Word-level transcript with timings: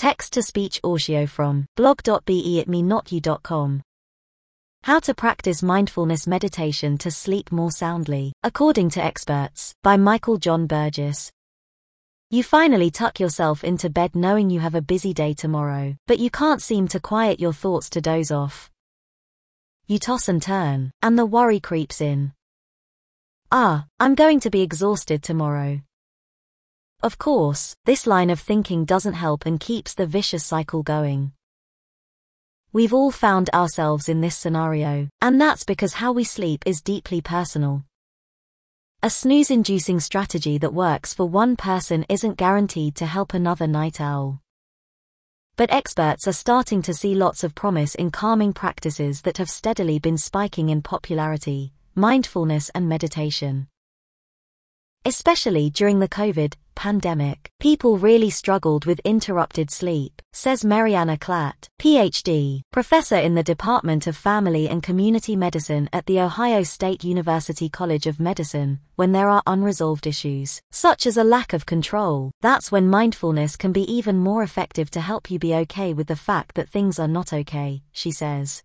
Text 0.00 0.32
to 0.32 0.42
speech 0.42 0.80
audio 0.82 1.26
from 1.26 1.66
blog.be 1.76 2.58
at 2.58 2.68
me. 2.68 2.82
How 4.82 4.98
to 4.98 5.14
practice 5.14 5.62
mindfulness 5.62 6.26
meditation 6.26 6.96
to 6.96 7.10
sleep 7.10 7.52
more 7.52 7.70
soundly, 7.70 8.32
according 8.42 8.88
to 8.92 9.04
experts, 9.04 9.74
by 9.82 9.98
Michael 9.98 10.38
John 10.38 10.66
Burgess. 10.66 11.30
You 12.30 12.42
finally 12.42 12.90
tuck 12.90 13.20
yourself 13.20 13.62
into 13.62 13.90
bed 13.90 14.16
knowing 14.16 14.48
you 14.48 14.60
have 14.60 14.74
a 14.74 14.80
busy 14.80 15.12
day 15.12 15.34
tomorrow, 15.34 15.94
but 16.06 16.18
you 16.18 16.30
can't 16.30 16.62
seem 16.62 16.88
to 16.88 16.98
quiet 16.98 17.38
your 17.38 17.52
thoughts 17.52 17.90
to 17.90 18.00
doze 18.00 18.30
off. 18.30 18.70
You 19.86 19.98
toss 19.98 20.30
and 20.30 20.40
turn, 20.40 20.92
and 21.02 21.18
the 21.18 21.26
worry 21.26 21.60
creeps 21.60 22.00
in. 22.00 22.32
Ah, 23.52 23.84
I'm 23.98 24.14
going 24.14 24.40
to 24.40 24.50
be 24.50 24.62
exhausted 24.62 25.22
tomorrow. 25.22 25.82
Of 27.02 27.16
course, 27.16 27.74
this 27.86 28.06
line 28.06 28.28
of 28.28 28.38
thinking 28.38 28.84
doesn't 28.84 29.14
help 29.14 29.46
and 29.46 29.58
keeps 29.58 29.94
the 29.94 30.04
vicious 30.04 30.44
cycle 30.44 30.82
going. 30.82 31.32
We've 32.74 32.92
all 32.92 33.10
found 33.10 33.48
ourselves 33.54 34.06
in 34.06 34.20
this 34.20 34.36
scenario, 34.36 35.08
and 35.22 35.40
that's 35.40 35.64
because 35.64 35.94
how 35.94 36.12
we 36.12 36.24
sleep 36.24 36.62
is 36.66 36.82
deeply 36.82 37.22
personal. 37.22 37.84
A 39.02 39.08
snooze 39.08 39.50
inducing 39.50 39.98
strategy 39.98 40.58
that 40.58 40.74
works 40.74 41.14
for 41.14 41.24
one 41.24 41.56
person 41.56 42.04
isn't 42.10 42.36
guaranteed 42.36 42.96
to 42.96 43.06
help 43.06 43.32
another 43.32 43.66
night 43.66 43.98
owl. 43.98 44.42
But 45.56 45.72
experts 45.72 46.28
are 46.28 46.34
starting 46.34 46.82
to 46.82 46.92
see 46.92 47.14
lots 47.14 47.42
of 47.42 47.54
promise 47.54 47.94
in 47.94 48.10
calming 48.10 48.52
practices 48.52 49.22
that 49.22 49.38
have 49.38 49.48
steadily 49.48 49.98
been 49.98 50.18
spiking 50.18 50.68
in 50.68 50.82
popularity, 50.82 51.72
mindfulness 51.94 52.70
and 52.74 52.90
meditation. 52.90 53.68
Especially 55.06 55.70
during 55.70 55.98
the 55.98 56.08
COVID 56.08 56.54
pandemic, 56.74 57.50
people 57.58 57.96
really 57.96 58.28
struggled 58.28 58.84
with 58.84 59.00
interrupted 59.00 59.70
sleep, 59.70 60.20
says 60.34 60.62
Maryanna 60.62 61.18
Klatt, 61.18 61.68
PhD, 61.80 62.60
professor 62.70 63.16
in 63.16 63.34
the 63.34 63.42
Department 63.42 64.06
of 64.06 64.14
Family 64.14 64.68
and 64.68 64.82
Community 64.82 65.36
Medicine 65.36 65.88
at 65.94 66.04
The 66.04 66.20
Ohio 66.20 66.62
State 66.64 67.02
University 67.02 67.70
College 67.70 68.06
of 68.06 68.20
Medicine. 68.20 68.80
When 68.96 69.12
there 69.12 69.30
are 69.30 69.42
unresolved 69.46 70.06
issues, 70.06 70.60
such 70.70 71.06
as 71.06 71.16
a 71.16 71.24
lack 71.24 71.54
of 71.54 71.64
control, 71.64 72.30
that's 72.42 72.70
when 72.70 72.86
mindfulness 72.86 73.56
can 73.56 73.72
be 73.72 73.90
even 73.90 74.18
more 74.18 74.42
effective 74.42 74.90
to 74.90 75.00
help 75.00 75.30
you 75.30 75.38
be 75.38 75.54
okay 75.54 75.94
with 75.94 76.08
the 76.08 76.14
fact 76.16 76.56
that 76.56 76.68
things 76.68 76.98
are 76.98 77.08
not 77.08 77.32
okay, 77.32 77.82
she 77.90 78.10
says. 78.10 78.62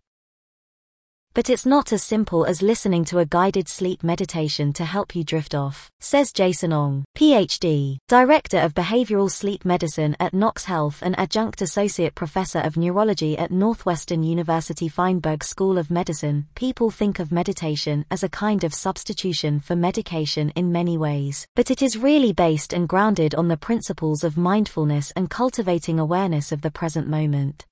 But 1.35 1.49
it's 1.49 1.65
not 1.65 1.91
as 1.91 2.01
simple 2.01 2.45
as 2.45 2.61
listening 2.61 3.03
to 3.05 3.19
a 3.19 3.25
guided 3.25 3.67
sleep 3.67 4.05
meditation 4.05 4.71
to 4.71 4.85
help 4.85 5.13
you 5.13 5.25
drift 5.25 5.53
off, 5.53 5.91
says 5.99 6.31
Jason 6.31 6.71
Ong, 6.71 7.03
PhD, 7.13 7.97
Director 8.07 8.57
of 8.57 8.73
Behavioral 8.73 9.29
Sleep 9.29 9.65
Medicine 9.65 10.15
at 10.17 10.33
Nox 10.33 10.63
Health 10.63 11.01
and 11.01 11.13
Adjunct 11.19 11.61
Associate 11.61 12.15
Professor 12.15 12.59
of 12.59 12.77
Neurology 12.77 13.37
at 13.37 13.51
Northwestern 13.51 14.23
University 14.23 14.87
Feinberg 14.87 15.43
School 15.43 15.77
of 15.77 15.91
Medicine. 15.91 16.47
People 16.55 16.89
think 16.89 17.19
of 17.19 17.33
meditation 17.33 18.05
as 18.09 18.23
a 18.23 18.29
kind 18.29 18.63
of 18.63 18.73
substitution 18.73 19.59
for 19.59 19.75
medication 19.75 20.53
in 20.55 20.71
many 20.71 20.97
ways, 20.97 21.45
but 21.53 21.69
it 21.69 21.81
is 21.81 21.97
really 21.97 22.31
based 22.31 22.71
and 22.71 22.87
grounded 22.87 23.35
on 23.35 23.49
the 23.49 23.57
principles 23.57 24.23
of 24.23 24.37
mindfulness 24.37 25.11
and 25.17 25.29
cultivating 25.29 25.99
awareness 25.99 26.53
of 26.53 26.61
the 26.61 26.71
present 26.71 27.09
moment. 27.09 27.65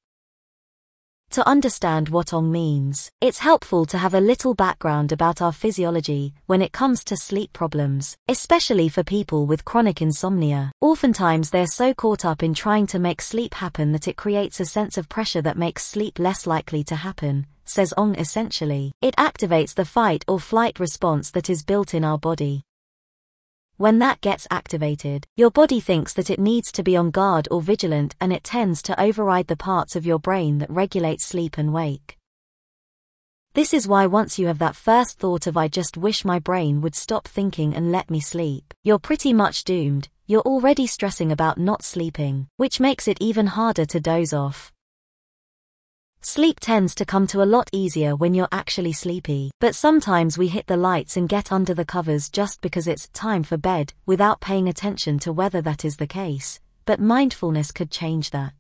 To 1.34 1.50
understand 1.50 2.10
what 2.10 2.32
Ong 2.32 2.52
means, 2.52 3.10
it's 3.20 3.40
helpful 3.40 3.88
to 3.88 3.98
have 3.98 4.14
a 4.14 4.22
little 4.22 4.54
background 4.54 5.12
about 5.12 5.42
our 5.42 5.52
physiology 5.52 6.36
when 6.46 6.62
it 6.62 6.72
comes 6.72 7.04
to 7.06 7.18
sleep 7.18 7.52
problems, 7.54 8.16
especially 8.28 8.88
for 8.88 9.04
people 9.04 9.48
with 9.48 9.66
chronic 9.66 10.00
insomnia. 10.00 10.72
Oftentimes 10.80 11.50
they're 11.50 11.66
so 11.66 11.92
caught 11.92 12.24
up 12.24 12.44
in 12.44 12.54
trying 12.54 12.86
to 12.86 13.00
make 13.00 13.20
sleep 13.20 13.56
happen 13.56 13.94
that 13.94 14.08
it 14.08 14.16
creates 14.16 14.60
a 14.60 14.66
sense 14.66 14.96
of 14.96 15.10
pressure 15.10 15.42
that 15.42 15.58
makes 15.58 15.84
sleep 15.84 16.20
less 16.20 16.46
likely 16.46 16.84
to 16.84 16.96
happen, 16.96 17.48
says 17.66 17.96
Ong 17.98 18.14
essentially. 18.14 18.92
It 19.02 19.16
activates 19.16 19.74
the 19.74 19.86
fight 19.86 20.24
or 20.28 20.40
flight 20.40 20.80
response 20.80 21.32
that 21.32 21.50
is 21.50 21.64
built 21.64 21.96
in 21.96 22.04
our 22.04 22.20
body. 22.20 22.62
When 23.78 23.98
that 24.00 24.22
gets 24.22 24.48
activated, 24.52 25.26
your 25.36 25.50
body 25.50 25.80
thinks 25.80 26.14
that 26.14 26.30
it 26.30 26.40
needs 26.40 26.72
to 26.74 26.84
be 26.84 26.96
on 26.96 27.10
guard 27.10 27.48
or 27.50 27.60
vigilant 27.60 28.16
and 28.22 28.32
it 28.32 28.44
tends 28.44 28.84
to 28.84 29.02
override 29.02 29.48
the 29.48 29.58
parts 29.58 29.96
of 29.96 30.06
your 30.06 30.20
brain 30.20 30.60
that 30.60 30.70
regulate 30.70 31.22
sleep 31.22 31.58
and 31.58 31.74
wake. 31.74 32.18
This 33.56 33.74
is 33.74 33.88
why 33.88 34.06
once 34.06 34.38
you 34.38 34.46
have 34.48 34.60
that 34.60 34.76
first 34.76 35.18
thought 35.18 35.48
of 35.48 35.58
I 35.58 35.68
just 35.68 35.98
wish 35.98 36.24
my 36.24 36.38
brain 36.38 36.82
would 36.82 36.96
stop 36.96 37.28
thinking 37.28 37.76
and 37.76 37.92
let 37.92 38.12
me 38.12 38.20
sleep, 38.20 38.74
you're 38.84 39.00
pretty 39.00 39.34
much 39.34 39.64
doomed, 39.64 40.08
you're 40.28 40.42
already 40.42 40.86
stressing 40.86 41.32
about 41.32 41.58
not 41.58 41.84
sleeping, 41.84 42.48
which 42.58 42.80
makes 42.80 43.08
it 43.08 43.18
even 43.22 43.48
harder 43.48 43.86
to 43.86 44.00
doze 44.00 44.34
off. 44.34 44.72
Sleep 46.26 46.62
tends 46.62 46.96
to 46.96 47.06
come 47.06 47.28
to 47.28 47.44
a 47.44 47.52
lot 47.56 47.70
easier 47.74 48.16
when 48.16 48.34
you're 48.34 48.48
actually 48.50 48.94
sleepy, 48.94 49.52
but 49.60 49.76
sometimes 49.76 50.38
we 50.38 50.48
hit 50.48 50.68
the 50.68 50.78
lights 50.78 51.18
and 51.18 51.28
get 51.28 51.52
under 51.52 51.74
the 51.74 51.84
covers 51.84 52.30
just 52.30 52.62
because 52.62 52.88
it's 52.88 53.10
time 53.10 53.44
for 53.44 53.58
bed, 53.58 53.92
without 54.06 54.40
paying 54.40 54.70
attention 54.70 55.20
to 55.20 55.34
whether 55.34 55.62
that 55.62 55.84
is 55.84 55.98
the 55.98 56.08
case, 56.08 56.62
but 56.86 57.02
mindfulness 57.02 57.74
could 57.74 57.92
change 57.92 58.30
that. 58.30 58.54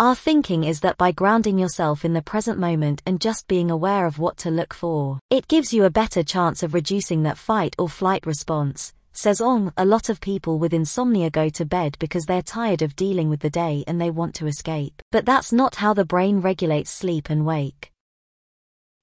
Our 0.00 0.16
thinking 0.16 0.64
is 0.64 0.80
that 0.80 0.98
by 0.98 1.12
grounding 1.12 1.56
yourself 1.56 2.04
in 2.04 2.14
the 2.14 2.22
present 2.22 2.58
moment 2.58 3.00
and 3.06 3.20
just 3.20 3.46
being 3.46 3.70
aware 3.70 4.04
of 4.04 4.18
what 4.18 4.36
to 4.38 4.50
look 4.50 4.74
for, 4.74 5.20
it 5.30 5.46
gives 5.46 5.72
you 5.72 5.84
a 5.84 5.90
better 5.90 6.24
chance 6.24 6.64
of 6.64 6.74
reducing 6.74 7.22
that 7.22 7.38
fight 7.38 7.76
or 7.78 7.88
flight 7.88 8.26
response, 8.26 8.92
Says 9.20 9.40
Ong, 9.40 9.72
a 9.76 9.84
lot 9.84 10.10
of 10.10 10.20
people 10.20 10.60
with 10.60 10.72
insomnia 10.72 11.28
go 11.28 11.48
to 11.48 11.64
bed 11.64 11.96
because 11.98 12.24
they're 12.26 12.40
tired 12.40 12.82
of 12.82 12.94
dealing 12.94 13.28
with 13.28 13.40
the 13.40 13.50
day 13.50 13.82
and 13.88 14.00
they 14.00 14.12
want 14.12 14.32
to 14.36 14.46
escape. 14.46 15.02
But 15.10 15.26
that's 15.26 15.52
not 15.52 15.74
how 15.74 15.92
the 15.92 16.04
brain 16.04 16.40
regulates 16.40 16.92
sleep 16.92 17.28
and 17.28 17.44
wake. 17.44 17.90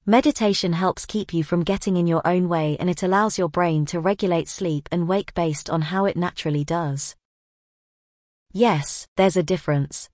Meditation 0.05 0.71
helps 0.71 1.05
keep 1.05 1.33
you 1.33 1.43
from 1.43 1.65
getting 1.65 1.97
in 1.97 2.07
your 2.07 2.25
own 2.25 2.47
way 2.47 2.77
and 2.79 2.89
it 2.89 3.03
allows 3.03 3.37
your 3.37 3.49
brain 3.49 3.85
to 3.87 3.99
regulate 3.99 4.47
sleep 4.47 4.87
and 4.89 5.09
wake 5.09 5.33
based 5.33 5.69
on 5.69 5.81
how 5.81 6.05
it 6.05 6.15
naturally 6.15 6.63
does. 6.63 7.17
Yes, 8.53 9.09
there's 9.17 9.35
a 9.35 9.43
difference. 9.43 10.09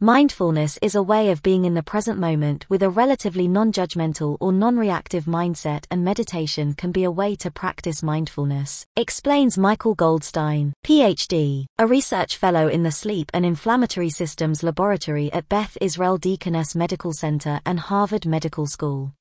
Mindfulness 0.00 0.78
is 0.80 0.94
a 0.94 1.02
way 1.02 1.32
of 1.32 1.42
being 1.42 1.64
in 1.64 1.74
the 1.74 1.82
present 1.82 2.20
moment 2.20 2.64
with 2.70 2.84
a 2.84 2.88
relatively 2.88 3.48
non-judgmental 3.48 4.36
or 4.38 4.52
non-reactive 4.52 5.24
mindset 5.24 5.86
and 5.90 6.04
meditation 6.04 6.74
can 6.74 6.92
be 6.92 7.02
a 7.02 7.10
way 7.10 7.34
to 7.34 7.50
practice 7.50 8.00
mindfulness, 8.00 8.86
explains 8.94 9.58
Michael 9.58 9.96
Goldstein, 9.96 10.72
PhD, 10.86 11.66
a 11.80 11.86
research 11.88 12.36
fellow 12.36 12.68
in 12.68 12.84
the 12.84 12.92
Sleep 12.92 13.28
and 13.34 13.44
Inflammatory 13.44 14.10
Systems 14.10 14.62
Laboratory 14.62 15.32
at 15.32 15.48
Beth 15.48 15.76
Israel 15.80 16.16
Deaconess 16.16 16.76
Medical 16.76 17.12
Center 17.12 17.60
and 17.66 17.80
Harvard 17.80 18.24
Medical 18.24 18.68
School. 18.68 19.17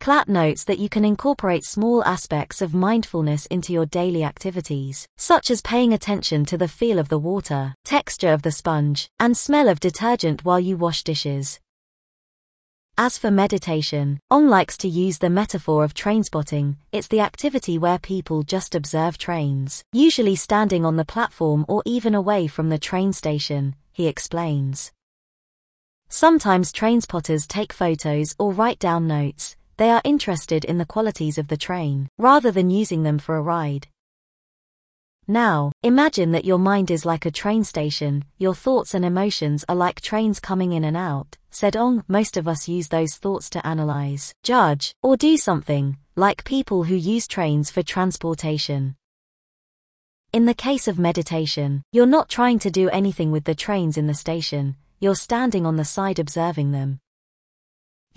Klatt 0.00 0.28
notes 0.28 0.62
that 0.64 0.78
you 0.78 0.88
can 0.88 1.04
incorporate 1.04 1.64
small 1.64 2.04
aspects 2.04 2.62
of 2.62 2.72
mindfulness 2.72 3.46
into 3.46 3.72
your 3.72 3.86
daily 3.86 4.22
activities, 4.22 5.08
such 5.16 5.50
as 5.50 5.60
paying 5.60 5.92
attention 5.92 6.44
to 6.44 6.56
the 6.56 6.68
feel 6.68 6.98
of 7.00 7.08
the 7.08 7.18
water, 7.18 7.74
texture 7.84 8.32
of 8.32 8.42
the 8.42 8.52
sponge, 8.52 9.08
and 9.18 9.36
smell 9.36 9.68
of 9.68 9.80
detergent 9.80 10.44
while 10.44 10.60
you 10.60 10.76
wash 10.76 11.02
dishes. 11.02 11.58
As 12.96 13.18
for 13.18 13.30
meditation, 13.30 14.18
Ong 14.30 14.48
likes 14.48 14.76
to 14.78 14.88
use 14.88 15.18
the 15.18 15.30
metaphor 15.30 15.84
of 15.84 15.94
train 15.94 16.24
spotting. 16.24 16.76
It's 16.90 17.08
the 17.08 17.20
activity 17.20 17.78
where 17.78 17.98
people 17.98 18.42
just 18.42 18.74
observe 18.74 19.18
trains, 19.18 19.84
usually 19.92 20.36
standing 20.36 20.84
on 20.84 20.96
the 20.96 21.04
platform 21.04 21.64
or 21.68 21.82
even 21.84 22.14
away 22.14 22.46
from 22.46 22.70
the 22.70 22.78
train 22.78 23.12
station, 23.12 23.76
he 23.92 24.06
explains. 24.06 24.92
Sometimes 26.08 26.72
train 26.72 27.00
spotters 27.02 27.46
take 27.46 27.72
photos 27.72 28.34
or 28.38 28.52
write 28.52 28.78
down 28.78 29.06
notes, 29.06 29.57
they 29.78 29.90
are 29.90 30.02
interested 30.04 30.64
in 30.64 30.78
the 30.78 30.84
qualities 30.84 31.38
of 31.38 31.48
the 31.48 31.56
train, 31.56 32.08
rather 32.18 32.50
than 32.50 32.68
using 32.68 33.04
them 33.04 33.18
for 33.18 33.36
a 33.36 33.42
ride. 33.42 33.88
Now, 35.30 35.72
imagine 35.82 36.32
that 36.32 36.44
your 36.44 36.58
mind 36.58 36.90
is 36.90 37.04
like 37.04 37.26
a 37.26 37.30
train 37.30 37.62
station, 37.62 38.24
your 38.38 38.54
thoughts 38.54 38.94
and 38.94 39.04
emotions 39.04 39.64
are 39.68 39.76
like 39.76 40.00
trains 40.00 40.40
coming 40.40 40.72
in 40.72 40.84
and 40.84 40.96
out, 40.96 41.36
said 41.50 41.76
Ong. 41.76 42.02
Most 42.08 42.36
of 42.36 42.48
us 42.48 42.66
use 42.66 42.88
those 42.88 43.16
thoughts 43.16 43.50
to 43.50 43.66
analyze, 43.66 44.32
judge, 44.42 44.94
or 45.02 45.16
do 45.16 45.36
something, 45.36 45.96
like 46.16 46.44
people 46.44 46.84
who 46.84 46.94
use 46.94 47.28
trains 47.28 47.70
for 47.70 47.82
transportation. 47.82 48.96
In 50.32 50.46
the 50.46 50.54
case 50.54 50.88
of 50.88 50.98
meditation, 50.98 51.82
you're 51.92 52.06
not 52.06 52.28
trying 52.28 52.58
to 52.60 52.70
do 52.70 52.88
anything 52.88 53.30
with 53.30 53.44
the 53.44 53.54
trains 53.54 53.96
in 53.96 54.06
the 54.06 54.14
station, 54.14 54.76
you're 54.98 55.14
standing 55.14 55.64
on 55.64 55.76
the 55.76 55.84
side 55.84 56.18
observing 56.18 56.72
them. 56.72 57.00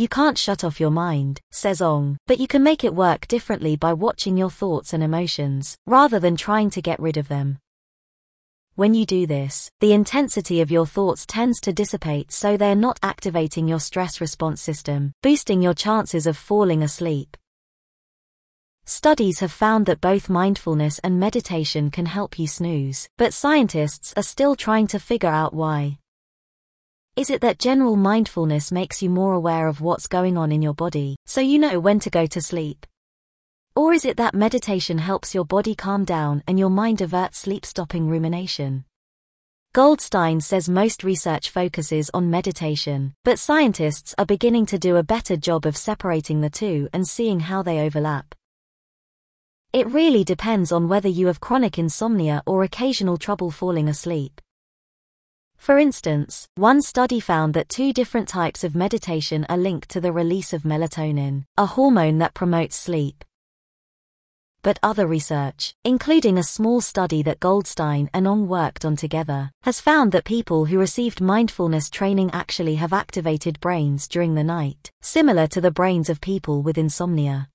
You 0.01 0.07
can't 0.07 0.35
shut 0.35 0.63
off 0.63 0.79
your 0.79 0.89
mind, 0.89 1.39
says 1.51 1.79
Ong, 1.79 2.17
but 2.25 2.39
you 2.39 2.47
can 2.47 2.63
make 2.63 2.83
it 2.83 2.95
work 2.95 3.27
differently 3.27 3.75
by 3.75 3.93
watching 3.93 4.35
your 4.35 4.49
thoughts 4.49 4.93
and 4.93 5.03
emotions, 5.03 5.77
rather 5.85 6.19
than 6.19 6.35
trying 6.35 6.71
to 6.71 6.81
get 6.81 6.99
rid 6.99 7.17
of 7.17 7.27
them. 7.27 7.59
When 8.73 8.95
you 8.95 9.05
do 9.05 9.27
this, 9.27 9.69
the 9.79 9.93
intensity 9.93 10.59
of 10.59 10.71
your 10.71 10.87
thoughts 10.87 11.23
tends 11.27 11.61
to 11.61 11.71
dissipate 11.71 12.31
so 12.31 12.57
they're 12.57 12.73
not 12.73 12.97
activating 13.03 13.67
your 13.67 13.79
stress 13.79 14.19
response 14.19 14.59
system, 14.59 15.11
boosting 15.21 15.61
your 15.61 15.75
chances 15.75 16.25
of 16.25 16.35
falling 16.35 16.81
asleep. 16.81 17.37
Studies 18.85 19.37
have 19.37 19.51
found 19.51 19.85
that 19.85 20.01
both 20.01 20.29
mindfulness 20.29 20.97
and 21.03 21.19
meditation 21.19 21.91
can 21.91 22.07
help 22.07 22.39
you 22.39 22.47
snooze, 22.47 23.07
but 23.19 23.35
scientists 23.35 24.15
are 24.17 24.23
still 24.23 24.55
trying 24.55 24.87
to 24.87 24.97
figure 24.97 25.29
out 25.29 25.53
why. 25.53 25.99
Is 27.21 27.29
it 27.29 27.41
that 27.41 27.59
general 27.59 27.97
mindfulness 27.97 28.71
makes 28.71 29.03
you 29.03 29.07
more 29.07 29.35
aware 29.35 29.67
of 29.67 29.79
what's 29.79 30.07
going 30.07 30.39
on 30.39 30.51
in 30.51 30.63
your 30.63 30.73
body, 30.73 31.17
so 31.27 31.39
you 31.39 31.59
know 31.59 31.79
when 31.79 31.99
to 31.99 32.09
go 32.09 32.25
to 32.25 32.41
sleep? 32.41 32.83
Or 33.75 33.93
is 33.93 34.05
it 34.05 34.17
that 34.17 34.33
meditation 34.33 34.97
helps 34.97 35.35
your 35.35 35.45
body 35.45 35.75
calm 35.75 36.03
down 36.03 36.41
and 36.47 36.57
your 36.57 36.71
mind 36.71 36.99
avert 36.99 37.35
sleep 37.35 37.63
stopping 37.63 38.09
rumination? 38.09 38.85
Goldstein 39.71 40.41
says 40.41 40.67
most 40.67 41.03
research 41.03 41.51
focuses 41.51 42.09
on 42.11 42.31
meditation, 42.31 43.13
but 43.23 43.37
scientists 43.37 44.15
are 44.17 44.25
beginning 44.25 44.65
to 44.65 44.79
do 44.79 44.95
a 44.95 45.03
better 45.03 45.37
job 45.37 45.67
of 45.67 45.77
separating 45.77 46.41
the 46.41 46.49
two 46.49 46.89
and 46.91 47.07
seeing 47.07 47.41
how 47.41 47.61
they 47.61 47.81
overlap. 47.81 48.33
It 49.71 49.85
really 49.85 50.23
depends 50.23 50.71
on 50.71 50.89
whether 50.89 51.07
you 51.07 51.27
have 51.27 51.39
chronic 51.39 51.77
insomnia 51.77 52.41
or 52.47 52.63
occasional 52.63 53.17
trouble 53.17 53.51
falling 53.51 53.87
asleep. 53.87 54.41
For 55.61 55.77
instance, 55.77 56.47
one 56.55 56.81
study 56.81 57.19
found 57.19 57.53
that 57.53 57.69
two 57.69 57.93
different 57.93 58.27
types 58.27 58.63
of 58.63 58.73
meditation 58.73 59.45
are 59.47 59.59
linked 59.59 59.89
to 59.89 60.01
the 60.01 60.11
release 60.11 60.53
of 60.53 60.63
melatonin, 60.63 61.43
a 61.55 61.67
hormone 61.67 62.17
that 62.17 62.33
promotes 62.33 62.75
sleep. 62.75 63.23
But 64.63 64.79
other 64.81 65.05
research, 65.05 65.75
including 65.83 66.39
a 66.39 66.43
small 66.43 66.81
study 66.81 67.21
that 67.21 67.39
Goldstein 67.39 68.09
and 68.11 68.27
Ong 68.27 68.47
worked 68.47 68.85
on 68.85 68.95
together, 68.95 69.51
has 69.61 69.79
found 69.79 70.13
that 70.13 70.25
people 70.25 70.65
who 70.65 70.79
received 70.79 71.21
mindfulness 71.21 71.91
training 71.91 72.31
actually 72.33 72.75
have 72.77 72.91
activated 72.91 73.59
brains 73.59 74.07
during 74.07 74.33
the 74.33 74.43
night, 74.43 74.89
similar 75.01 75.45
to 75.45 75.61
the 75.61 75.69
brains 75.69 76.09
of 76.09 76.21
people 76.21 76.63
with 76.63 76.79
insomnia. 76.79 77.49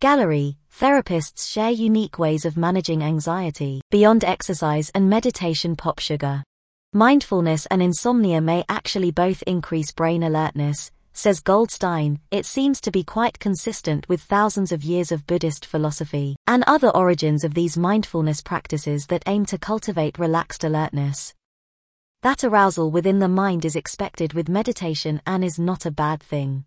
Gallery, 0.00 0.58
therapists 0.78 1.50
share 1.50 1.70
unique 1.70 2.18
ways 2.18 2.44
of 2.44 2.58
managing 2.58 3.02
anxiety, 3.02 3.80
beyond 3.90 4.24
exercise 4.24 4.90
and 4.94 5.08
meditation 5.08 5.74
pop 5.74 6.00
sugar. 6.00 6.44
Mindfulness 6.92 7.66
and 7.66 7.82
insomnia 7.82 8.40
may 8.40 8.64
actually 8.68 9.10
both 9.10 9.42
increase 9.46 9.92
brain 9.92 10.22
alertness, 10.22 10.90
says 11.12 11.40
Goldstein. 11.40 12.20
It 12.30 12.46
seems 12.46 12.80
to 12.82 12.90
be 12.90 13.02
quite 13.02 13.38
consistent 13.38 14.08
with 14.08 14.22
thousands 14.22 14.72
of 14.72 14.84
years 14.84 15.10
of 15.10 15.26
Buddhist 15.26 15.66
philosophy 15.66 16.36
and 16.46 16.62
other 16.66 16.90
origins 16.90 17.44
of 17.44 17.54
these 17.54 17.76
mindfulness 17.76 18.40
practices 18.40 19.06
that 19.08 19.24
aim 19.26 19.44
to 19.46 19.58
cultivate 19.58 20.18
relaxed 20.18 20.64
alertness. 20.64 21.34
That 22.22 22.44
arousal 22.44 22.90
within 22.90 23.18
the 23.18 23.28
mind 23.28 23.64
is 23.64 23.76
expected 23.76 24.32
with 24.32 24.48
meditation 24.48 25.20
and 25.26 25.44
is 25.44 25.58
not 25.58 25.86
a 25.86 25.90
bad 25.90 26.22
thing. 26.22 26.64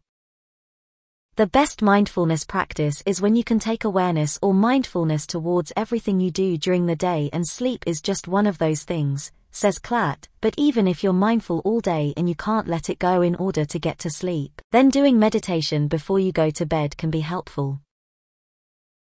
The 1.36 1.48
best 1.48 1.82
mindfulness 1.82 2.44
practice 2.44 3.02
is 3.06 3.22
when 3.22 3.36
you 3.36 3.44
can 3.44 3.60
take 3.60 3.84
awareness 3.84 4.38
or 4.42 4.54
mindfulness 4.54 5.26
towards 5.26 5.72
everything 5.78 6.20
you 6.20 6.32
do 6.32 6.58
during 6.58 6.86
the 6.86 6.96
day 6.96 7.30
and 7.32 7.48
sleep 7.48 7.84
is 7.88 8.02
just 8.02 8.28
one 8.28 8.46
of 8.46 8.58
those 8.58 8.84
things, 8.84 9.32
says 9.60 9.78
Klatt, 9.78 10.30
but 10.40 10.56
even 10.58 10.88
if 10.88 11.04
you're 11.04 11.12
mindful 11.12 11.60
all 11.66 11.82
day 11.82 12.14
and 12.16 12.30
you 12.30 12.36
can't 12.36 12.70
let 12.70 12.90
it 12.90 12.98
go 12.98 13.22
in 13.22 13.36
order 13.36 13.66
to 13.66 13.78
get 13.78 14.00
to 14.00 14.10
sleep, 14.10 14.62
then 14.72 14.88
doing 14.88 15.20
meditation 15.20 15.90
before 15.90 16.18
you 16.18 16.32
go 16.32 16.50
to 16.50 16.66
bed 16.66 16.96
can 16.96 17.10
be 17.10 17.20
helpful. 17.20 17.82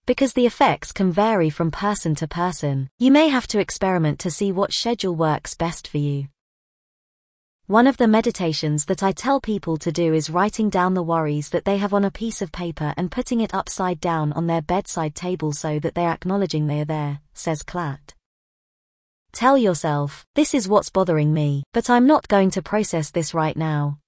Because 0.06 0.32
the 0.32 0.46
effects 0.46 0.94
can 0.94 1.12
vary 1.12 1.50
from 1.50 1.70
person 1.70 2.16
to 2.16 2.28
person, 2.30 2.90
you 2.98 3.12
may 3.12 3.28
have 3.28 3.46
to 3.48 3.60
experiment 3.60 4.20
to 4.20 4.32
see 4.32 4.54
what 4.54 4.72
schedule 4.72 5.14
works 5.14 5.54
best 5.54 5.86
for 5.86 5.98
you. 5.98 6.30
One 7.66 7.86
of 7.86 7.98
the 7.98 8.08
meditations 8.08 8.86
that 8.86 9.04
I 9.04 9.12
tell 9.12 9.42
people 9.42 9.76
to 9.76 9.92
do 9.92 10.14
is 10.14 10.30
writing 10.30 10.70
down 10.70 10.94
the 10.94 11.04
worries 11.04 11.50
that 11.50 11.66
they 11.66 11.76
have 11.76 11.94
on 11.94 12.06
a 12.06 12.12
piece 12.22 12.42
of 12.42 12.54
paper 12.54 12.94
and 12.96 13.12
putting 13.12 13.42
it 13.42 13.54
upside 13.54 14.00
down 14.00 14.32
on 14.32 14.48
their 14.48 14.62
bedside 14.62 15.14
table 15.14 15.52
so 15.52 15.78
that 15.80 15.94
they're 15.94 16.14
acknowledging 16.14 16.68
they 16.68 16.80
are 16.80 16.86
there, 16.86 17.20
says 17.34 17.64
Klatt. 17.64 18.14
Tell 19.38 19.56
yourself, 19.56 20.26
this 20.34 20.56
is 20.56 20.68
what's 20.68 20.90
bothering 20.90 21.32
me, 21.32 21.62
but 21.72 21.92
I'm 21.92 22.08
not 22.08 22.28
going 22.28 22.50
to 22.50 22.64
process 22.64 23.12
this 23.12 23.36
right 23.36 23.56
now. 23.56 24.00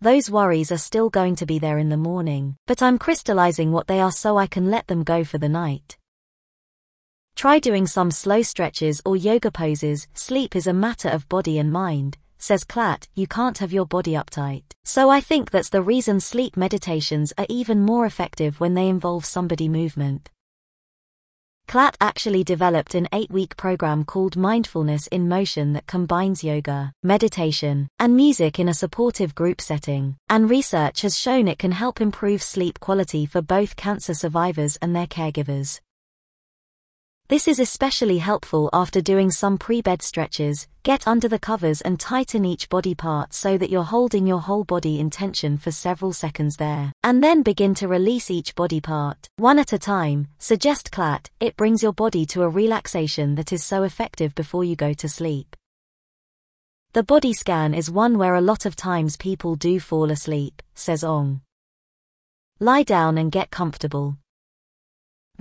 Those 0.00 0.30
worries 0.30 0.70
are 0.70 0.78
still 0.78 1.10
going 1.10 1.34
to 1.34 1.44
be 1.44 1.58
there 1.58 1.76
in 1.76 1.88
the 1.88 1.96
morning, 1.96 2.54
but 2.68 2.84
I'm 2.84 2.98
crystallizing 3.00 3.72
what 3.72 3.88
they 3.88 3.98
are 3.98 4.12
so 4.12 4.38
I 4.38 4.46
can 4.46 4.70
let 4.70 4.86
them 4.86 5.02
go 5.02 5.24
for 5.24 5.38
the 5.38 5.48
night. 5.48 5.98
Try 7.34 7.58
doing 7.58 7.84
some 7.84 8.12
slow 8.12 8.42
stretches 8.42 9.02
or 9.04 9.16
yoga 9.16 9.50
poses. 9.50 10.06
Sleep 10.14 10.54
is 10.54 10.68
a 10.68 10.72
matter 10.72 11.08
of 11.08 11.28
body 11.28 11.58
and 11.58 11.72
mind, 11.72 12.16
says 12.38 12.62
Klatt, 12.62 13.08
you 13.16 13.26
can't 13.26 13.58
have 13.58 13.72
your 13.72 13.86
body 13.86 14.12
uptight. 14.12 14.62
So 14.84 15.10
I 15.10 15.20
think 15.20 15.50
that's 15.50 15.70
the 15.70 15.82
reason 15.82 16.20
sleep 16.20 16.56
meditations 16.56 17.32
are 17.36 17.46
even 17.48 17.80
more 17.80 18.06
effective 18.06 18.60
when 18.60 18.74
they 18.74 18.88
involve 18.88 19.24
somebody 19.24 19.68
movement. 19.68 20.30
Klatt 21.68 21.94
actually 22.00 22.44
developed 22.44 22.94
an 22.94 23.08
eight-week 23.12 23.56
program 23.56 24.04
called 24.04 24.36
Mindfulness 24.36 25.06
in 25.06 25.28
Motion 25.28 25.72
that 25.72 25.86
combines 25.86 26.44
yoga, 26.44 26.92
meditation, 27.02 27.88
and 27.98 28.16
music 28.16 28.58
in 28.58 28.68
a 28.68 28.74
supportive 28.74 29.34
group 29.34 29.60
setting, 29.60 30.16
and 30.28 30.50
research 30.50 31.02
has 31.02 31.18
shown 31.18 31.48
it 31.48 31.58
can 31.58 31.72
help 31.72 32.00
improve 32.00 32.42
sleep 32.42 32.80
quality 32.80 33.24
for 33.26 33.40
both 33.40 33.76
cancer 33.76 34.14
survivors 34.14 34.76
and 34.82 34.94
their 34.94 35.06
caregivers. 35.06 35.80
This 37.32 37.48
is 37.48 37.60
especially 37.60 38.18
helpful 38.18 38.68
after 38.74 39.00
doing 39.00 39.30
some 39.30 39.56
pre-bed 39.56 40.02
stretches, 40.02 40.68
get 40.82 41.08
under 41.08 41.28
the 41.28 41.38
covers 41.38 41.80
and 41.80 41.98
tighten 41.98 42.44
each 42.44 42.68
body 42.68 42.94
part 42.94 43.32
so 43.32 43.56
that 43.56 43.70
you're 43.70 43.84
holding 43.84 44.26
your 44.26 44.42
whole 44.42 44.64
body 44.64 45.00
in 45.00 45.08
tension 45.08 45.56
for 45.56 45.70
several 45.70 46.12
seconds 46.12 46.56
there. 46.56 46.92
And 47.02 47.24
then 47.24 47.42
begin 47.42 47.74
to 47.76 47.88
release 47.88 48.30
each 48.30 48.54
body 48.54 48.82
part, 48.82 49.30
one 49.38 49.58
at 49.58 49.72
a 49.72 49.78
time, 49.78 50.28
suggest 50.36 50.90
Klatt, 50.90 51.30
it 51.40 51.56
brings 51.56 51.82
your 51.82 51.94
body 51.94 52.26
to 52.26 52.42
a 52.42 52.50
relaxation 52.50 53.34
that 53.36 53.50
is 53.50 53.64
so 53.64 53.82
effective 53.82 54.34
before 54.34 54.62
you 54.62 54.76
go 54.76 54.92
to 54.92 55.08
sleep. 55.08 55.56
The 56.92 57.02
body 57.02 57.32
scan 57.32 57.72
is 57.72 57.90
one 57.90 58.18
where 58.18 58.34
a 58.34 58.42
lot 58.42 58.66
of 58.66 58.76
times 58.76 59.16
people 59.16 59.54
do 59.54 59.80
fall 59.80 60.10
asleep, 60.10 60.60
says 60.74 61.02
Ong. 61.02 61.40
Lie 62.60 62.82
down 62.82 63.16
and 63.16 63.32
get 63.32 63.50
comfortable. 63.50 64.18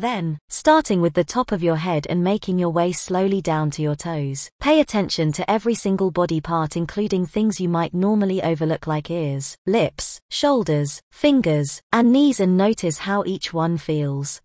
Then, 0.01 0.39
starting 0.49 0.99
with 0.99 1.13
the 1.13 1.23
top 1.23 1.51
of 1.51 1.61
your 1.61 1.75
head 1.75 2.07
and 2.09 2.23
making 2.23 2.57
your 2.57 2.71
way 2.71 2.91
slowly 2.91 3.39
down 3.39 3.69
to 3.71 3.83
your 3.83 3.95
toes, 3.95 4.49
pay 4.59 4.79
attention 4.79 5.31
to 5.33 5.47
every 5.47 5.75
single 5.75 6.09
body 6.09 6.41
part 6.41 6.75
including 6.75 7.27
things 7.27 7.61
you 7.61 7.69
might 7.69 7.93
normally 7.93 8.41
overlook 8.41 8.87
like 8.87 9.11
ears, 9.11 9.55
lips, 9.67 10.19
shoulders, 10.31 11.03
fingers, 11.11 11.83
and 11.93 12.11
knees 12.11 12.39
and 12.39 12.57
notice 12.57 13.05
how 13.05 13.23
each 13.27 13.53
one 13.53 13.77
feels. 13.77 14.41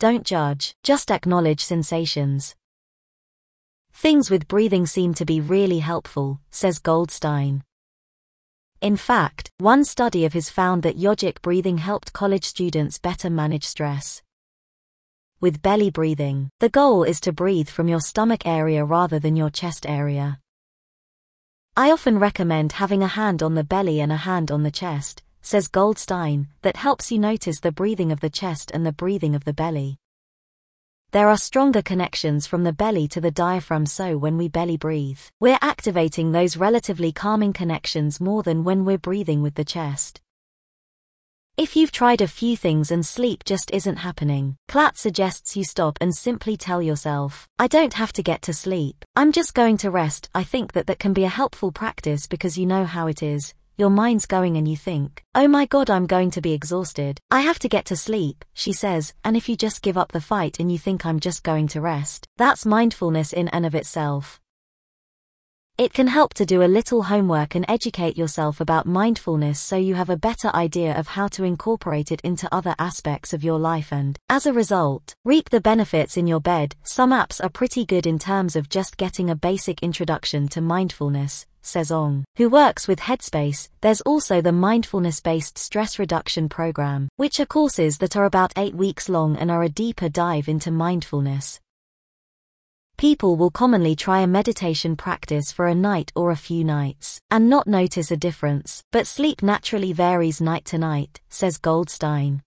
Don't 0.00 0.26
judge, 0.26 0.74
just 0.82 1.12
acknowledge 1.12 1.60
sensations. 1.60 2.56
Things 3.92 4.28
with 4.28 4.48
breathing 4.48 4.86
seem 4.86 5.14
to 5.14 5.24
be 5.24 5.40
really 5.40 5.78
helpful, 5.78 6.40
says 6.50 6.80
Goldstein. 6.80 7.62
In 8.80 8.96
fact, 8.96 9.52
one 9.58 9.84
study 9.84 10.24
of 10.24 10.32
his 10.32 10.50
found 10.50 10.82
that 10.82 10.98
yogic 10.98 11.40
breathing 11.42 11.78
helped 11.78 12.12
college 12.12 12.42
students 12.44 12.98
better 12.98 13.30
manage 13.30 13.62
stress 13.62 14.20
with 15.42 15.60
belly 15.60 15.90
breathing. 15.90 16.48
The 16.60 16.70
goal 16.70 17.02
is 17.02 17.20
to 17.22 17.32
breathe 17.32 17.68
from 17.68 17.88
your 17.88 18.00
stomach 18.00 18.46
area 18.46 18.84
rather 18.84 19.18
than 19.18 19.34
your 19.34 19.50
chest 19.50 19.84
area. 19.86 20.38
I 21.76 21.90
often 21.90 22.20
recommend 22.20 22.72
having 22.72 23.02
a 23.02 23.08
hand 23.08 23.42
on 23.42 23.56
the 23.56 23.64
belly 23.64 24.00
and 24.00 24.12
a 24.12 24.16
hand 24.16 24.52
on 24.52 24.62
the 24.62 24.70
chest, 24.70 25.22
says 25.40 25.66
Goldstein, 25.66 26.46
that 26.62 26.76
helps 26.76 27.10
you 27.10 27.18
notice 27.18 27.58
the 27.58 27.72
breathing 27.72 28.12
of 28.12 28.20
the 28.20 28.30
chest 28.30 28.70
and 28.72 28.86
the 28.86 28.92
breathing 28.92 29.34
of 29.34 29.44
the 29.44 29.52
belly. 29.52 29.98
There 31.10 31.28
are 31.28 31.36
stronger 31.36 31.82
connections 31.82 32.46
from 32.46 32.62
the 32.62 32.72
belly 32.72 33.08
to 33.08 33.20
the 33.20 33.30
diaphragm 33.30 33.84
so 33.84 34.16
when 34.16 34.38
we 34.38 34.48
belly 34.48 34.76
breathe, 34.76 35.20
we're 35.40 35.58
activating 35.60 36.30
those 36.30 36.56
relatively 36.56 37.10
calming 37.10 37.52
connections 37.52 38.20
more 38.20 38.42
than 38.42 38.64
when 38.64 38.84
we're 38.84 38.96
breathing 38.96 39.42
with 39.42 39.56
the 39.56 39.64
chest. 39.64 40.20
If 41.58 41.76
you've 41.76 41.92
tried 41.92 42.22
a 42.22 42.26
few 42.26 42.56
things 42.56 42.90
and 42.90 43.04
sleep 43.04 43.44
just 43.44 43.70
isn't 43.72 43.98
happening, 43.98 44.56
Klatt 44.70 44.96
suggests 44.96 45.54
you 45.54 45.64
stop 45.64 45.98
and 46.00 46.14
simply 46.14 46.56
tell 46.56 46.80
yourself, 46.80 47.46
I 47.58 47.66
don't 47.66 47.92
have 47.92 48.10
to 48.14 48.22
get 48.22 48.40
to 48.42 48.54
sleep, 48.54 49.04
I'm 49.14 49.32
just 49.32 49.52
going 49.52 49.76
to 49.78 49.90
rest. 49.90 50.30
I 50.34 50.44
think 50.44 50.72
that 50.72 50.86
that 50.86 50.98
can 50.98 51.12
be 51.12 51.24
a 51.24 51.28
helpful 51.28 51.70
practice 51.70 52.26
because 52.26 52.56
you 52.56 52.64
know 52.64 52.86
how 52.86 53.06
it 53.06 53.22
is. 53.22 53.52
Your 53.76 53.90
mind's 53.90 54.24
going 54.24 54.56
and 54.56 54.66
you 54.66 54.78
think, 54.78 55.22
oh 55.34 55.46
my 55.46 55.66
god, 55.66 55.90
I'm 55.90 56.06
going 56.06 56.30
to 56.32 56.40
be 56.40 56.54
exhausted. 56.54 57.18
I 57.30 57.40
have 57.42 57.58
to 57.58 57.68
get 57.68 57.84
to 57.86 57.96
sleep, 57.96 58.46
she 58.54 58.72
says, 58.72 59.12
and 59.22 59.36
if 59.36 59.46
you 59.46 59.54
just 59.54 59.82
give 59.82 59.98
up 59.98 60.12
the 60.12 60.22
fight 60.22 60.58
and 60.58 60.72
you 60.72 60.78
think 60.78 61.04
I'm 61.04 61.20
just 61.20 61.42
going 61.42 61.68
to 61.68 61.82
rest, 61.82 62.26
that's 62.38 62.64
mindfulness 62.64 63.34
in 63.34 63.48
and 63.48 63.66
of 63.66 63.74
itself. 63.74 64.41
It 65.82 65.92
can 65.92 66.06
help 66.06 66.32
to 66.34 66.46
do 66.46 66.62
a 66.62 66.74
little 66.78 67.02
homework 67.02 67.56
and 67.56 67.64
educate 67.68 68.16
yourself 68.16 68.60
about 68.60 68.86
mindfulness 68.86 69.58
so 69.58 69.74
you 69.74 69.96
have 69.96 70.10
a 70.10 70.16
better 70.16 70.54
idea 70.54 70.96
of 70.96 71.08
how 71.08 71.26
to 71.34 71.42
incorporate 71.42 72.12
it 72.12 72.20
into 72.20 72.48
other 72.54 72.76
aspects 72.78 73.32
of 73.32 73.42
your 73.42 73.58
life 73.58 73.92
and, 73.92 74.16
as 74.28 74.46
a 74.46 74.52
result, 74.52 75.16
reap 75.24 75.50
the 75.50 75.60
benefits 75.60 76.16
in 76.16 76.28
your 76.28 76.38
bed. 76.38 76.76
Some 76.84 77.10
apps 77.10 77.42
are 77.42 77.48
pretty 77.48 77.84
good 77.84 78.06
in 78.06 78.20
terms 78.20 78.54
of 78.54 78.68
just 78.68 78.96
getting 78.96 79.28
a 79.28 79.34
basic 79.34 79.82
introduction 79.82 80.46
to 80.50 80.60
mindfulness, 80.60 81.46
says 81.62 81.90
Ong, 81.90 82.22
who 82.36 82.48
works 82.48 82.86
with 82.86 83.00
Headspace. 83.00 83.68
There's 83.80 84.02
also 84.02 84.40
the 84.40 84.52
mindfulness 84.52 85.20
based 85.20 85.58
stress 85.58 85.98
reduction 85.98 86.48
program, 86.48 87.08
which 87.16 87.40
are 87.40 87.54
courses 87.58 87.98
that 87.98 88.14
are 88.14 88.26
about 88.26 88.52
eight 88.56 88.76
weeks 88.76 89.08
long 89.08 89.36
and 89.36 89.50
are 89.50 89.64
a 89.64 89.68
deeper 89.68 90.08
dive 90.08 90.48
into 90.48 90.70
mindfulness. 90.70 91.58
People 93.02 93.34
will 93.34 93.50
commonly 93.50 93.96
try 93.96 94.20
a 94.20 94.28
meditation 94.28 94.94
practice 94.94 95.50
for 95.50 95.66
a 95.66 95.74
night 95.74 96.12
or 96.14 96.30
a 96.30 96.36
few 96.36 96.62
nights 96.62 97.20
and 97.32 97.50
not 97.50 97.66
notice 97.66 98.12
a 98.12 98.16
difference, 98.16 98.80
but 98.92 99.08
sleep 99.08 99.42
naturally 99.42 99.92
varies 99.92 100.40
night 100.40 100.64
to 100.66 100.78
night, 100.78 101.20
says 101.28 101.58
Goldstein. 101.58 102.42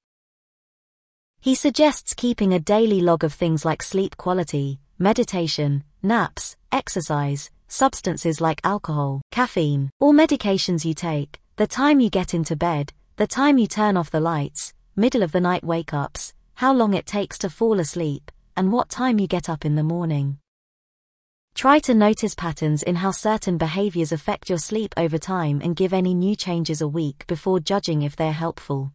He 1.42 1.56
suggests 1.56 2.14
keeping 2.14 2.54
a 2.54 2.62
daily 2.62 3.02
log 3.02 3.26
of 3.26 3.34
things 3.34 3.66
like 3.66 3.84
sleep 3.84 4.16
quality, 4.16 4.80
meditation, 4.98 5.84
naps, 6.02 6.56
exercise, 6.72 7.52
substances 7.68 8.40
like 8.40 8.62
alcohol, 8.64 9.22
caffeine, 9.32 9.90
or 10.00 10.14
medications 10.14 10.86
you 10.86 10.94
take, 10.94 11.42
the 11.58 11.68
time 11.68 12.00
you 12.00 12.10
get 12.10 12.34
into 12.34 12.56
bed, 12.56 12.94
the 13.18 13.28
time 13.28 13.58
you 13.58 13.68
turn 13.68 13.98
off 13.98 14.10
the 14.10 14.22
lights, 14.22 14.74
middle 14.96 15.22
of 15.22 15.34
the 15.34 15.42
night 15.42 15.66
wake 15.66 15.94
ups, 15.94 16.34
how 16.54 16.72
long 16.72 16.94
it 16.94 17.06
takes 17.06 17.38
to 17.40 17.50
fall 17.50 17.78
asleep, 17.78 18.32
and 18.56 18.72
what 18.72 18.88
time 18.88 19.20
you 19.20 19.28
get 19.28 19.50
up 19.50 19.66
in 19.66 19.76
the 19.76 19.84
morning. 19.84 20.38
Try 21.56 21.80
to 21.80 21.94
notice 21.94 22.36
patterns 22.36 22.84
in 22.84 22.96
how 22.96 23.12
certain 23.12 23.58
behaviors 23.58 24.12
affect 24.12 24.50
your 24.50 24.58
sleep 24.58 24.94
over 24.98 25.18
time 25.18 25.62
and 25.64 25.74
give 25.74 25.94
any 25.94 26.14
new 26.14 26.36
changes 26.36 26.82
a 26.82 26.88
week 26.88 27.26
before 27.28 27.62
judging 27.62 28.02
if 28.02 28.14
they're 28.14 28.34
helpful. 28.34 28.92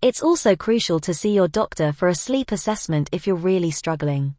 It's 0.00 0.22
also 0.22 0.54
crucial 0.54 1.00
to 1.00 1.12
see 1.12 1.34
your 1.34 1.48
doctor 1.48 1.92
for 1.92 2.06
a 2.06 2.14
sleep 2.14 2.52
assessment 2.52 3.08
if 3.10 3.26
you're 3.26 3.34
really 3.34 3.72
struggling. 3.72 4.36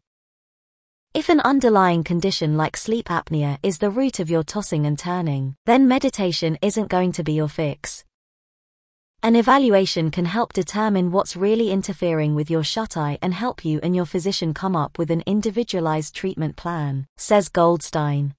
If 1.12 1.28
an 1.28 1.40
underlying 1.40 2.04
condition 2.04 2.56
like 2.56 2.74
sleep 2.74 3.08
apnea 3.08 3.58
is 3.62 3.76
the 3.76 3.90
root 3.90 4.18
of 4.18 4.30
your 4.30 4.42
tossing 4.42 4.86
and 4.86 4.98
turning, 4.98 5.56
then 5.66 5.88
meditation 5.88 6.56
isn't 6.62 6.88
going 6.88 7.12
to 7.12 7.22
be 7.22 7.34
your 7.34 7.48
fix. 7.48 8.02
An 9.20 9.34
evaluation 9.34 10.12
can 10.12 10.26
help 10.26 10.52
determine 10.52 11.10
what's 11.10 11.34
really 11.34 11.72
interfering 11.72 12.36
with 12.36 12.48
your 12.48 12.62
shut 12.62 12.96
eye 12.96 13.18
and 13.20 13.34
help 13.34 13.64
you 13.64 13.80
and 13.82 13.94
your 13.94 14.06
physician 14.06 14.54
come 14.54 14.76
up 14.76 14.96
with 14.96 15.10
an 15.10 15.24
individualized 15.26 16.14
treatment 16.14 16.54
plan, 16.54 17.04
says 17.16 17.48
Goldstein. 17.48 18.34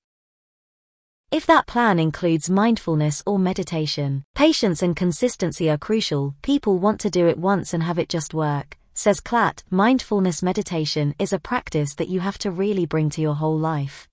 If 1.31 1.45
that 1.47 1.67
plan 1.67 1.99
includes 1.99 2.49
mindfulness 2.49 3.21
or 3.25 3.37
meditation, 3.37 4.23
patience 4.35 4.81
and 4.81 4.95
consistency 4.95 5.69
are 5.69 5.77
crucial. 5.77 6.33
People 6.41 6.79
want 6.79 7.01
to 7.01 7.09
do 7.09 7.27
it 7.27 7.37
once 7.37 7.73
and 7.73 7.83
have 7.83 7.99
it 7.99 8.07
just 8.07 8.33
work, 8.33 8.77
says 8.93 9.19
Klatt. 9.19 9.63
Mindfulness 9.69 10.41
meditation 10.41 11.13
is 11.19 11.33
a 11.33 11.39
practice 11.39 11.93
that 11.95 12.07
you 12.07 12.21
have 12.21 12.37
to 12.39 12.51
really 12.51 12.85
bring 12.85 13.09
to 13.11 13.21
your 13.21 13.35
whole 13.35 13.59
life. 13.59 14.07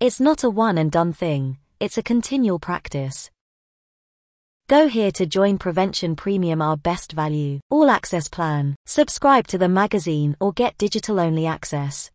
It's 0.00 0.18
not 0.18 0.42
a 0.42 0.50
one 0.50 0.78
and 0.78 0.90
done 0.90 1.12
thing, 1.12 1.58
it's 1.78 1.96
a 1.96 2.02
continual 2.02 2.58
practice. 2.58 3.30
Go 4.66 4.88
here 4.88 5.10
to 5.12 5.26
join 5.26 5.58
Prevention 5.58 6.16
Premium 6.16 6.62
our 6.62 6.78
best 6.78 7.12
value, 7.12 7.60
all 7.68 7.90
access 7.90 8.28
plan, 8.28 8.76
subscribe 8.86 9.46
to 9.48 9.58
the 9.58 9.68
magazine 9.68 10.38
or 10.40 10.54
get 10.54 10.78
digital 10.78 11.20
only 11.20 11.44
access. 11.44 12.10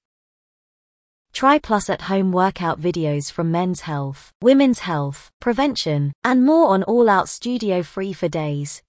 Try 1.31 1.59
Plus 1.59 1.91
at 1.91 2.01
home 2.01 2.31
workout 2.31 2.81
videos 2.81 3.31
from 3.31 3.51
men's 3.51 3.81
health, 3.81 4.31
women's 4.41 4.79
health, 4.79 5.29
prevention, 5.39 6.11
and 6.23 6.43
more 6.43 6.69
on 6.69 6.81
all 6.81 7.07
out 7.07 7.29
studio 7.29 7.83
free 7.83 8.13
for 8.13 8.27
days. 8.27 8.81